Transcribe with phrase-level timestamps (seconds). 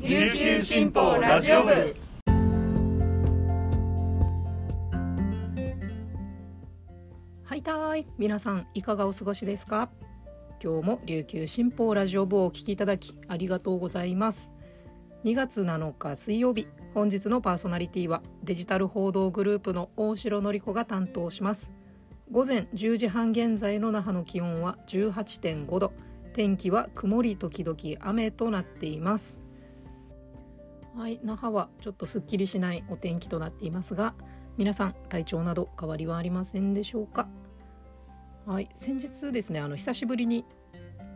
[0.00, 1.72] 琉球新報ラジオ部。
[7.42, 8.06] はいたい。
[8.16, 9.90] 皆さんいかがお過ごしですか？
[10.62, 14.52] 今日も琉球新報ラジオ部をお聞きいただきありがとうございます。
[15.24, 16.68] 2月7日水曜日。
[16.94, 21.72] 本日のパーソナリティはデジタル報道グループの大城典子が担当します。
[22.30, 25.92] 午前10時半現在の那覇の気温は18.5度。
[26.34, 27.76] 天気は曇り時々
[28.08, 29.40] 雨となっています。
[30.98, 34.16] はい那覇はちょっとすっきりしないお天気となっていますが
[34.56, 37.28] 皆さん体調など変わりはありませんでしょうか？
[38.46, 40.44] はい先日ですねあの久しぶりに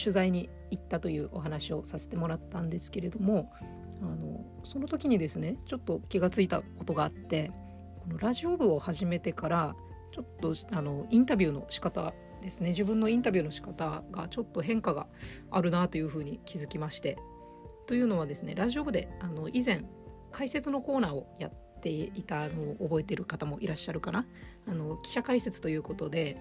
[0.00, 3.52] 取材に行ったというお話をさせてもらったんですけれども
[4.00, 7.50] あのその時にですねちょっと気がついたことがあって
[7.98, 9.74] このラジオ部を始めてから
[10.12, 15.08] ちょっとあのインタビューの仕方ですね自分のインタビューの仕方がちょっと変化が
[15.50, 17.18] あるなというふうに気づきまして
[17.86, 19.84] というのはですねラジオ部であの以前
[20.32, 24.26] 解説のコーナーをやっていたのを覚えてる方もいらっしゃるかな。
[24.66, 26.40] あの記者解説ということで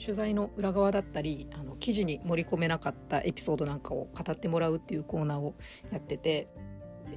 [0.00, 5.54] 取材の裏側だったりあの記事に盛り込めなかったエピソードなんかを語ってもらうっていうコーナーを
[5.92, 6.48] やってて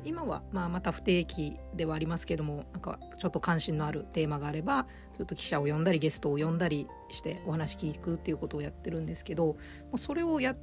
[0.03, 9.55] 今はまあまた不定期ではありますけどもなんかちょっと関心のあるテーマがあればちょっと記者を呼んだりゲストを呼んだりしてお話聞くっていうことをやってるんですけど
[9.95, 10.57] それをやっ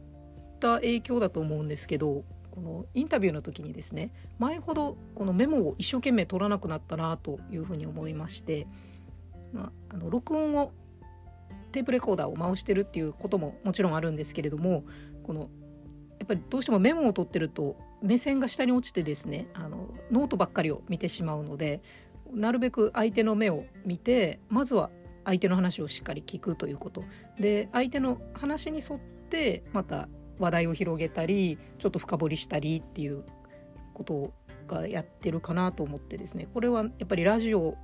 [0.58, 8.66] た影響だと思うんですけどこのインタビューの時にですね前ほどこのメモを一生懸命取らなくなったなというふうに思いまして、
[9.52, 10.72] まあ、あの録音を
[11.72, 14.84] テープレコーダーを回してるっていうことももちろんあるんですけれども
[15.24, 15.48] この
[16.18, 21.80] やっぱりどうしてもメモを取ってると目線が下に落ちてですねあのノートばっかりを見てしまうので
[22.32, 24.90] なるべく相手の目を見てまずは
[25.24, 27.04] 相手の話をしっかり聞くということ。
[27.38, 30.08] で相手の話に沿ってまた
[30.40, 33.24] 話題を広げたりちょっと深掘りしたりっていう
[33.94, 34.32] こと
[34.66, 37.76] がやってるかなと思ってですねこれはやっぱりラジオ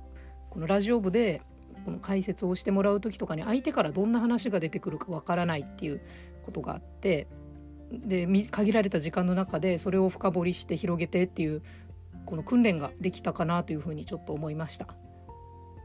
[0.49, 1.41] このラジオ部で
[1.85, 6.01] この解説をしてもらう時とかに相手からどんな話が出てくるかわからないっていう
[6.43, 7.27] ことがあって
[7.91, 11.61] で限られた時間の中でそれを深掘りして広げてっていう
[12.25, 14.87] この訓練ができたかなというふうにちょっと思いました。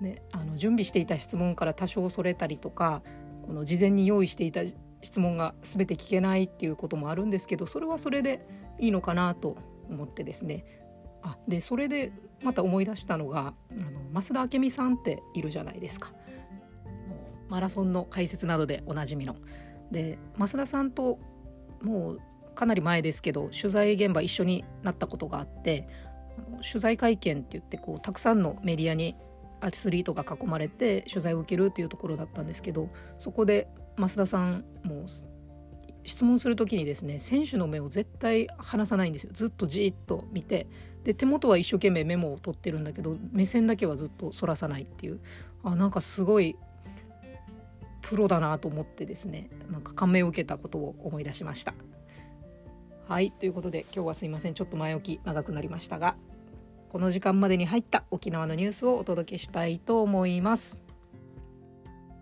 [0.01, 3.03] ね、あの準備していた質問から多少それたりとか
[3.43, 4.63] この事前に用意していた
[5.03, 8.47] 質問が全て聞けないっていうこともあるんですけどそれはそれで
[8.79, 9.57] いいのかなと
[9.91, 10.65] 思ってですね
[11.23, 16.13] あでそれでまた思い出したのがあの増田明美さんっているじゃないですか
[17.49, 19.37] マラソンの解説などでおなじみの。
[19.91, 21.19] で増田さんと
[21.83, 22.21] もう
[22.55, 25.87] かなり前ですけど取材現場一緒になったことがあって
[26.67, 29.17] 取材会見って言ってこうたくさんのメディアに
[29.61, 32.89] アスリートが囲まれて取材を受けるっていうところだったんですけど
[33.19, 35.07] そこで増田さんも
[36.05, 39.31] 質問する時にですね選手の目を絶対離さないんですよ。
[39.33, 40.67] ずっとじっと見て。
[41.05, 45.21] で手元は一生懸命メモを取ってるんだけど目線だけはずっとそらさないっていう。
[45.65, 46.57] あなんかすごい
[48.03, 51.75] プロだなと思ってですねなんか感銘を受けたことを思い出しました。
[53.09, 54.55] はいということで今日はすいません。
[54.55, 56.17] ちょっと前置き長くなりましたが
[56.89, 60.81] この時間までに入った沖縄のニュースをお届けしたいと思います。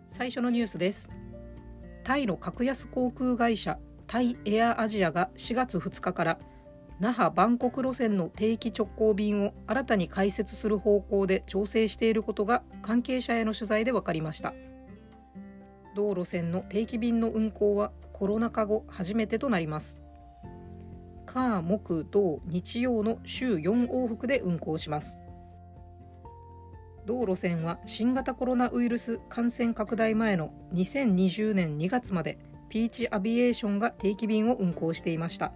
[0.07, 1.20] 最初のニュースです。
[2.05, 6.39] タイの格安航空会社タイエアアジアが4月2日から
[6.99, 14.53] 那覇バンコク路線の定期直行便を新たに開設する方向で調整していることが関係者への取材で分かりました。
[15.97, 20.03] 同路線の定期便の運行はコロナ禍後初めてとなります。
[21.25, 25.19] 火木土日曜の週4往復で運行します。
[27.07, 32.39] 同路線は新型コロナウイルス感染拡大前の2020年2月まで
[32.69, 35.53] ピーチアビエーションが定期便を運航していました。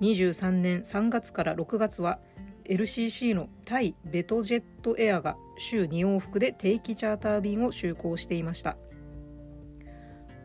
[0.00, 2.18] 23年3月から6月は
[2.64, 8.76] LCC のタイベトジェットエアが週2往復で定期チャーター便を就航していました。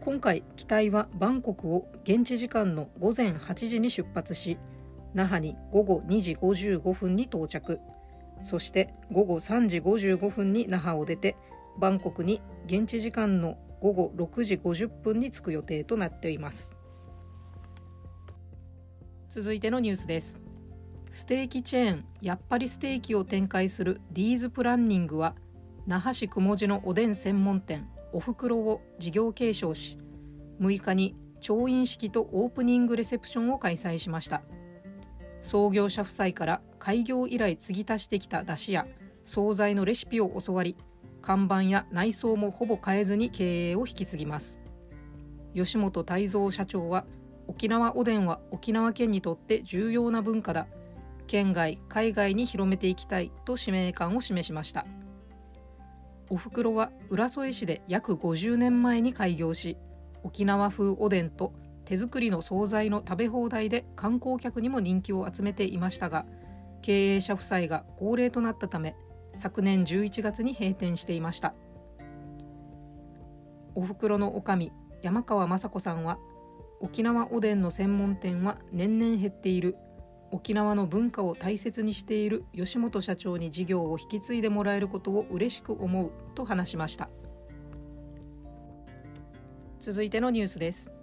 [0.02, 4.58] 今回機体はバンコクを現地時間の午前8時に出発し
[5.14, 7.80] 那覇に午後2時55分に到着。
[8.44, 11.36] そして午後3時55分に那覇を出て
[11.80, 16.76] バンコクに現地時間の午後6時50分に着く予定となっています。
[19.30, 20.40] 続いてのニュースです。
[21.12, 25.36] ステーキチェーンやっぱりステーキを展開するディーズプランニングは
[25.88, 29.98] 那覇市雲地のおでん専門店おふくろを事業継承し
[30.62, 34.44] 6日に調印式とオープニングレセプションを開催しました。
[35.42, 38.88] 創業者夫妻から開業以来継ぎ足してきた出汁や
[39.26, 40.76] 惣菜のレシピを教わり
[41.22, 44.62] 看板や内装もほぼ変えずに経営を引き継ぎます。
[45.54, 47.06] 吉本泰造社長は
[47.48, 50.68] 沖縄おでんは沖縄県にとって重要な文化だ。
[51.28, 54.86] 県外海外に広めていきたいと使命感を示しました。
[56.30, 59.78] おふくろは浦添市で約50年前に開業し
[60.24, 61.54] 沖縄風おでんと
[61.90, 66.28] 手作りの惣菜の食べ放題で観光客にも人気を集めていましたが
[66.84, 68.96] 経営者夫妻が高齢となったため
[69.34, 71.56] 昨年11月に閉店していました。
[73.74, 74.72] おふくろの女将
[75.02, 76.20] 山川雅子さんは
[76.80, 79.76] 沖縄おでんの専門店は年々減っている。
[80.32, 87.10] 沖縄の文化を大切にしている吉本社長に事業を引き継いでもらえることを嬉しく思うと話しました。
[89.80, 90.99] 続いてのニュースです。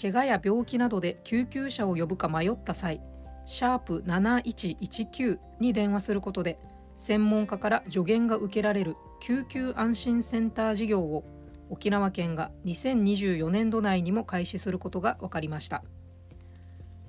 [0.00, 3.00] 怪我や病気などで救急車を呼ぶか迷った際
[3.46, 6.58] シャープ7119に電話することで
[6.98, 11.24] 専門家から助言が受けられる救急安心センター事業を
[11.70, 15.82] 沖縄県が2024年度内にも開始することが分かりました。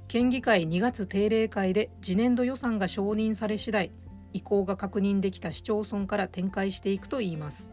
[0.07, 3.91] 県議会2月定例会で次年度予算が承認され次第
[4.33, 7.71] 意向が確認できた市町村から展開していくといいます。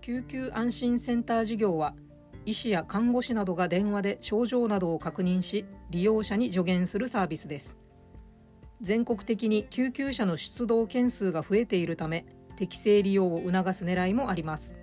[0.00, 1.94] 救急安心センター事業は
[2.46, 7.76] 医師や看護師などが電話で症状などを確認し利用者に助言するサービスです。
[8.80, 12.24] 全国的に救急車の出動件数が増えているため
[12.56, 14.76] 適正利用を促す狙いもあります。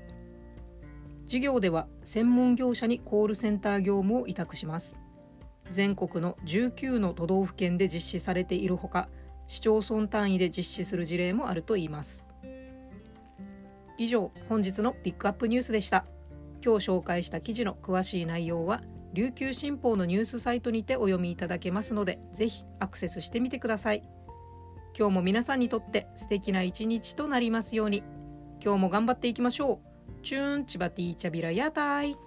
[1.25, 4.99] 事業では専門業者にコールセンター業務を委託します。
[5.71, 9.09] 全国の19の都道府県で実施されているほか
[9.47, 12.27] 市町村単位で実施する事例もあるといいます。
[13.97, 16.05] 以上本日のピックアップニュースでした。
[16.63, 18.81] 今日紹介した記事の詳しい内容は
[19.13, 24.03] 琉球新報のニュースサイトにてお読みいただけますのでぜひアクセスしてみてください。
[24.97, 28.03] 今日も皆さんにとって素敵な一日となりますように。
[28.63, 29.79] 今日も頑張っていきましょ
[30.19, 30.23] う。
[30.23, 32.17] チューンチバティーチャビラヤタイ